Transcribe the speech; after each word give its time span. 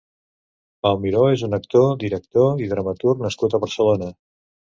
Pau 0.87 0.95
Miró 1.03 1.25
és 1.33 1.43
un 1.47 1.57
actor, 1.57 1.85
director 2.05 2.65
i 2.65 2.71
dramaturg 2.73 3.23
nascut 3.27 3.53
a 3.53 3.61
Barcelona. 3.69 4.11